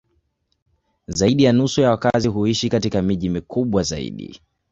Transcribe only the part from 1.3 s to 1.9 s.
ya nusu ya